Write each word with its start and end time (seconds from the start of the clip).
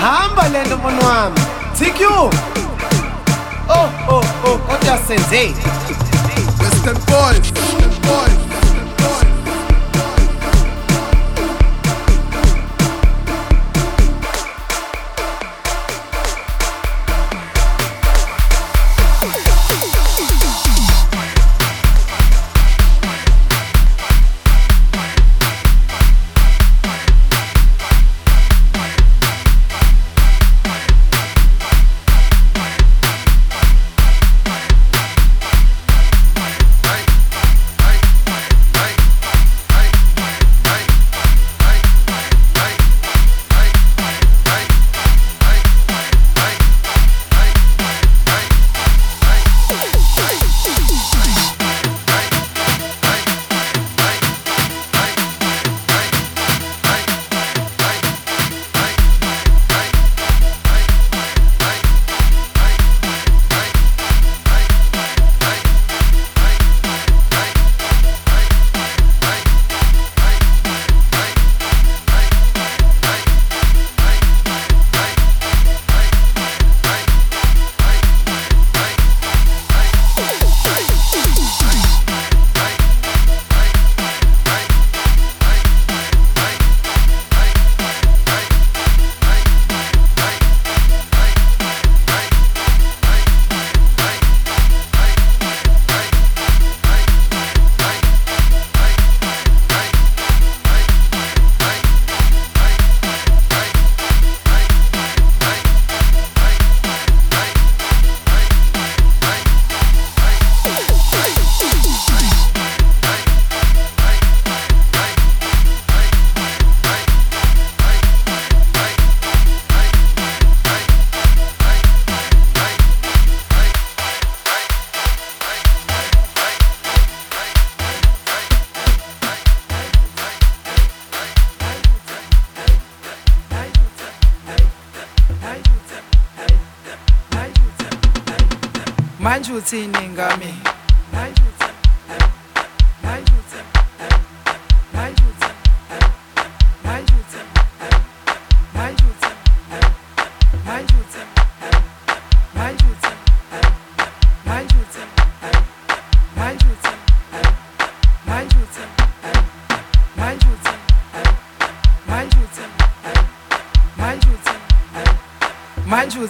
hamba 0.00 0.42
le 0.52 0.60
nto 0.64 0.76
mbono 0.80 1.00
wami 1.06 1.40
tq 1.78 2.00
oh 3.74 3.88
oh 4.14 4.24
oh 4.48 4.58
kodwa 4.66 4.96
senze 5.06 5.40
western 6.60 6.98
boys, 7.10 7.46
western 7.52 8.00
boys. 8.06 8.49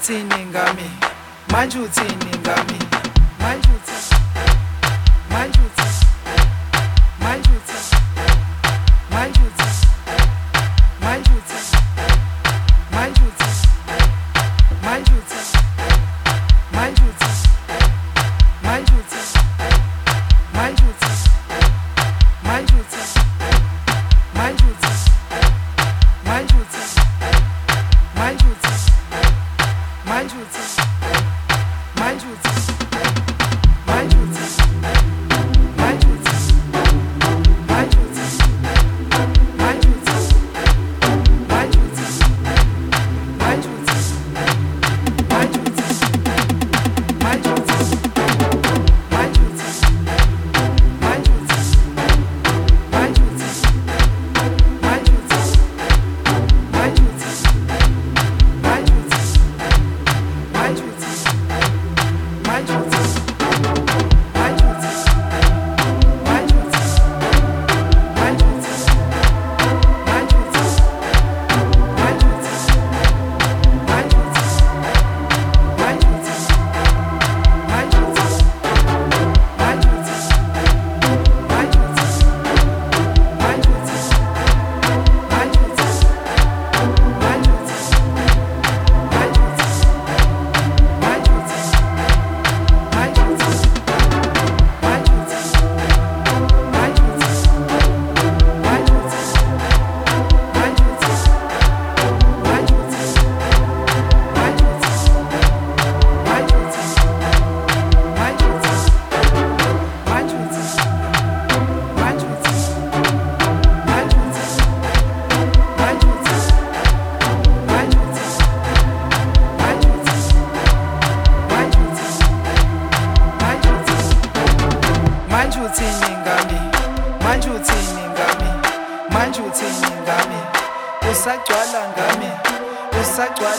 uthini 0.00 0.46
ngami 0.48 0.86
manje 1.52 1.76
uthini 1.78 2.30
ngami 2.42 2.89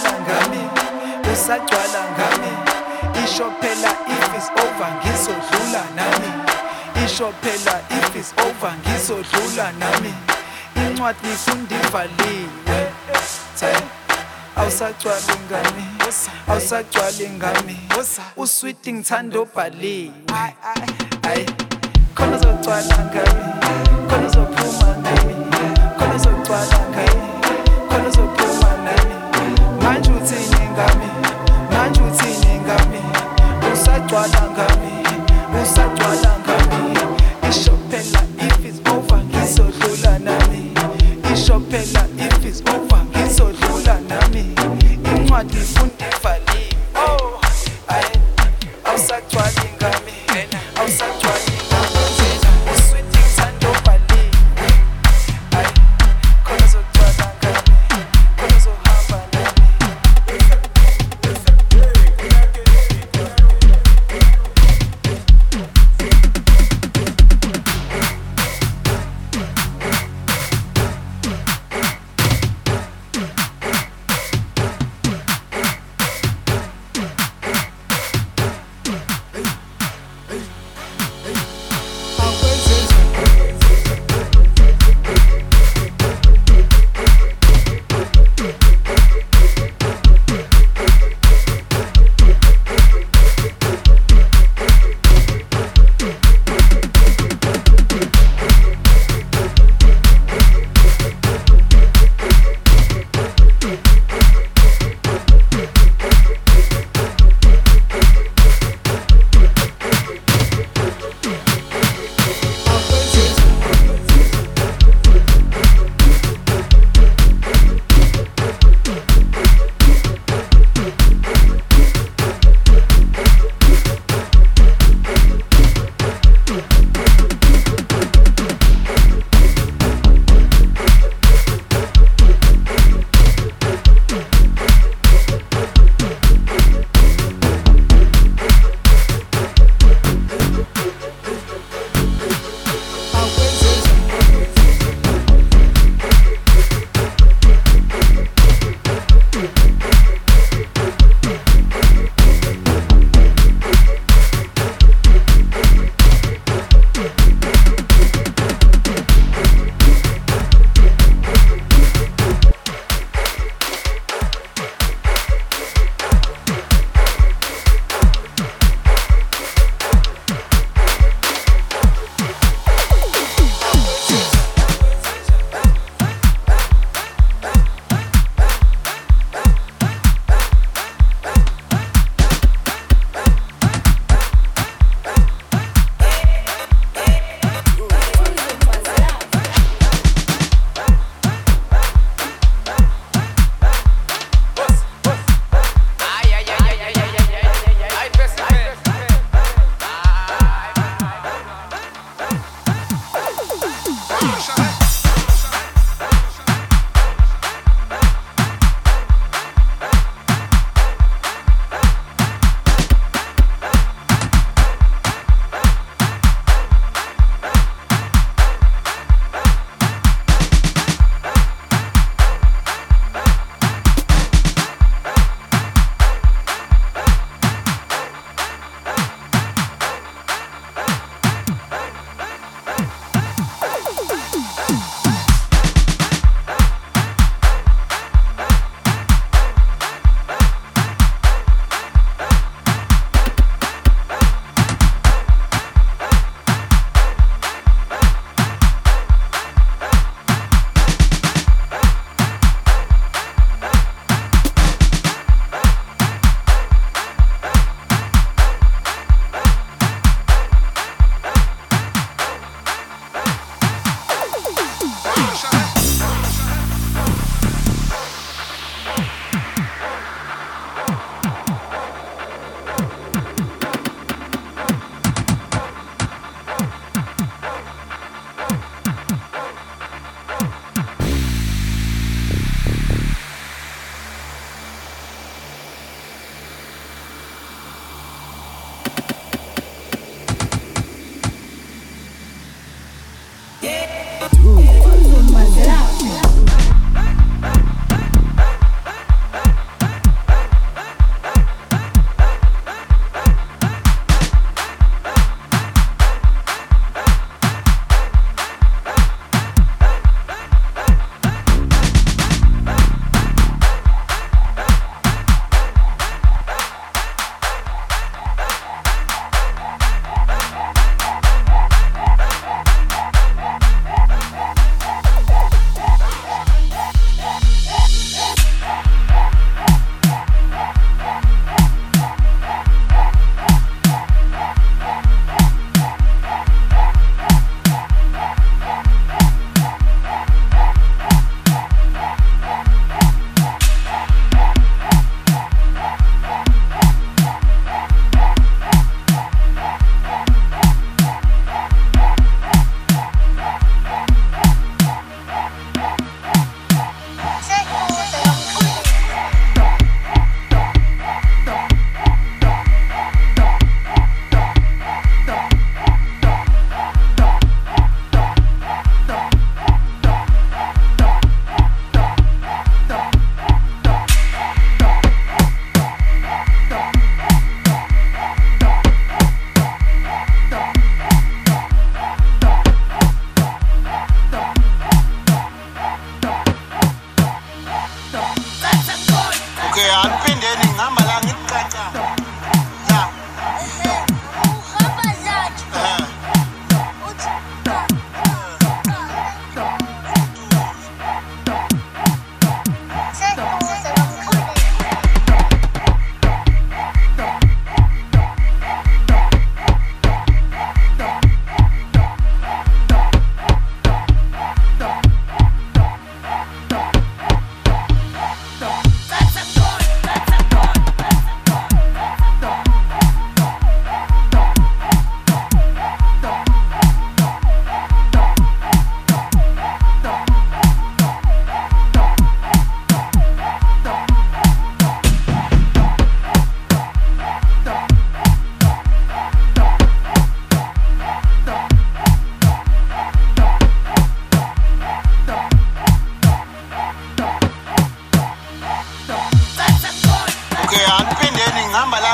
usagcwala 0.02 0.20
ngami 0.22 0.62
usagcwala 1.34 2.02
ngami 2.18 2.52
isho 3.24 3.48
phela 3.62 3.92
if 4.10 4.28
is 4.38 4.48
over 4.64 4.90
ngizodlula 5.00 5.84
nami 5.96 6.32
isho 7.06 7.30
phela 7.42 7.76
if 8.00 8.16
is 8.16 8.34
over 8.46 8.72
ngizodlula 8.82 9.68
nami 9.80 10.14
incwadi 10.84 11.28
ngifundivaliwe 11.28 12.80
awusagcwali 14.56 15.34
ngami 15.48 15.86
awusagcwali 16.50 17.30
ngami 17.30 17.80
uswiti 18.38 18.94
ngithanda 18.94 19.40
obhaliwe 19.40 20.12
ayi 21.30 21.46
khona 22.18 22.36
uzogcwala 22.38 22.96
ngami 23.10 23.44
khona 24.10 24.28
uzophuma 24.28 24.90
ngami 25.02 25.34
khona 25.98 26.14
uzogcwala 26.16 26.76
ngami 26.90 27.22
khona 27.90 28.08
uzophuma 28.10 28.51
usagcwala 34.12 34.44
ngabi 34.54 34.88
usagcwala 35.64 36.28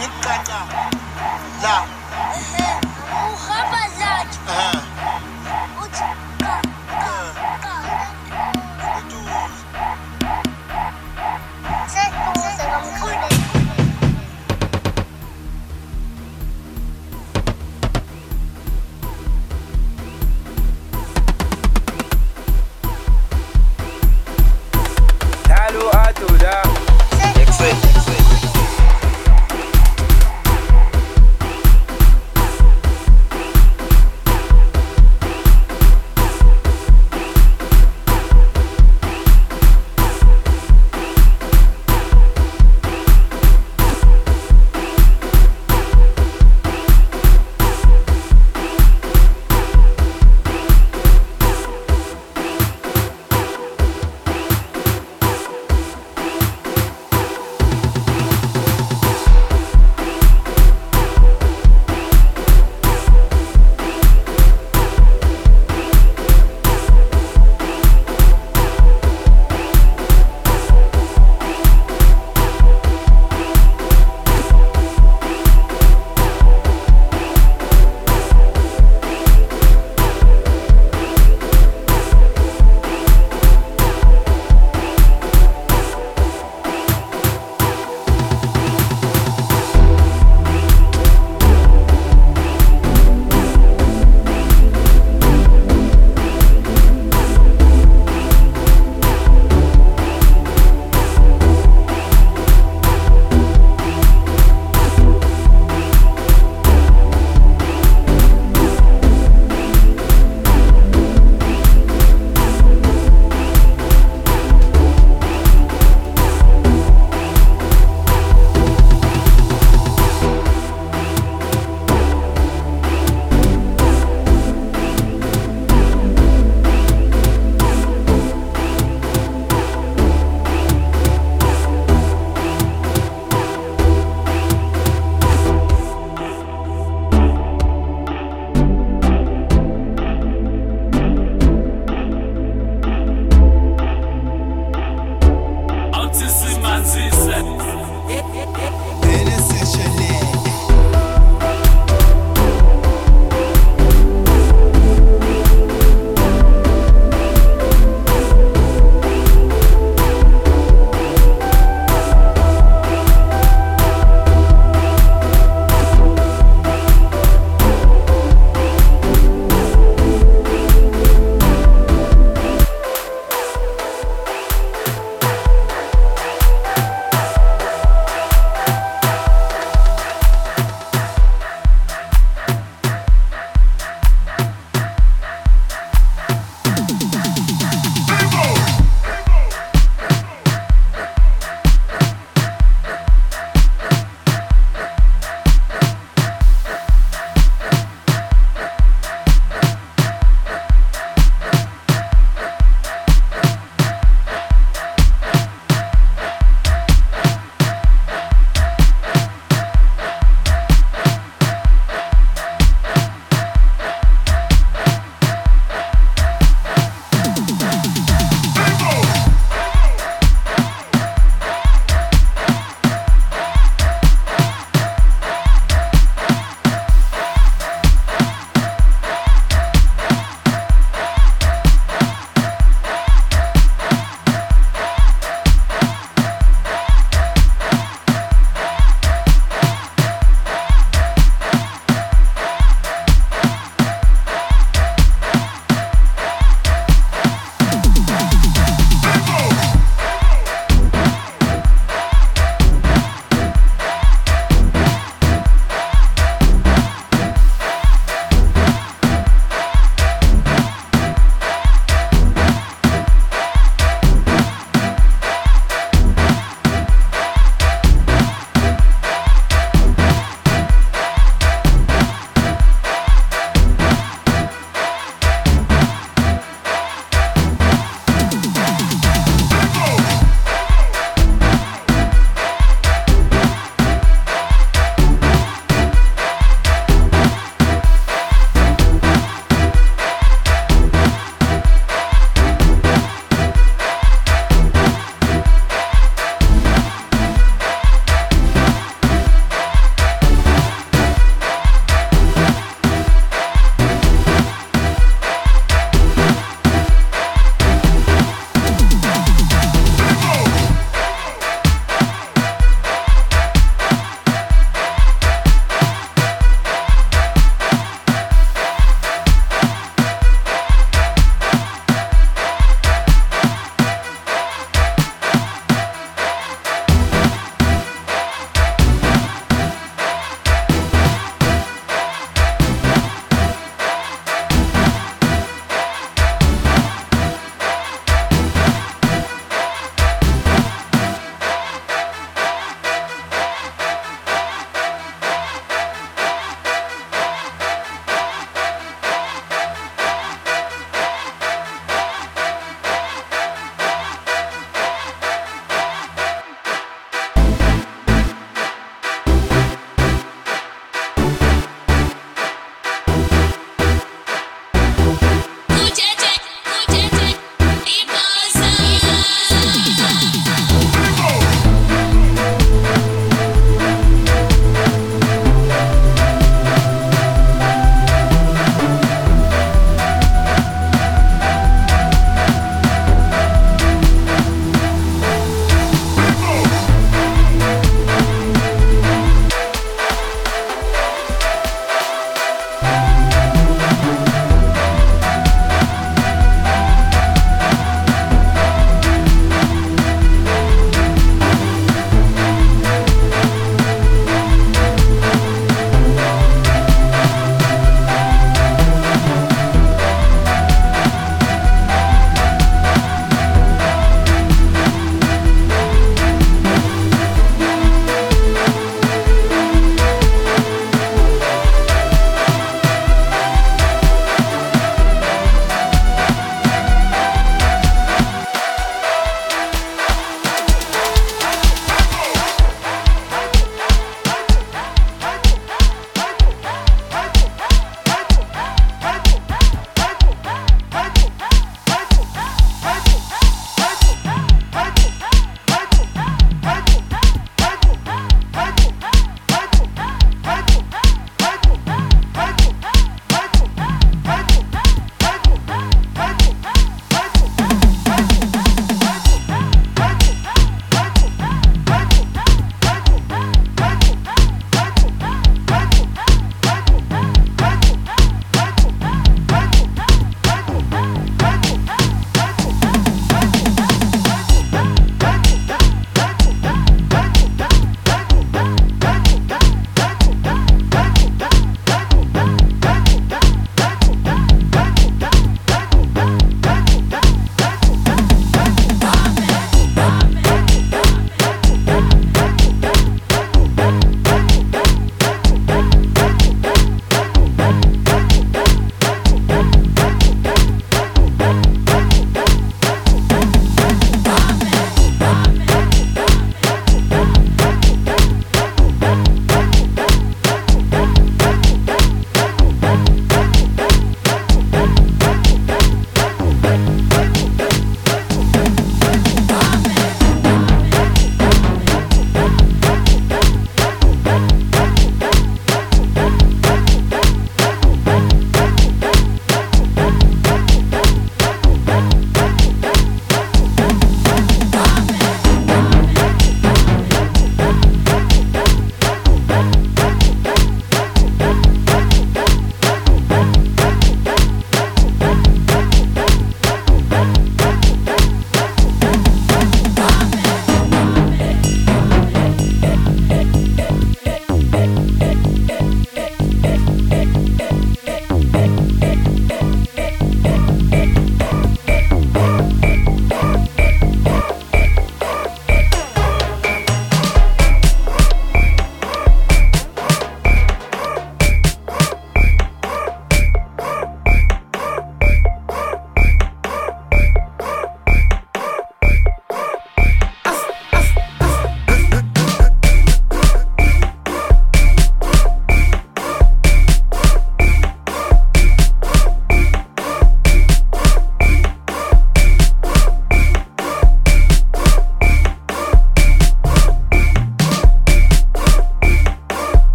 ngikuqala 0.00 0.88
la 1.62 1.99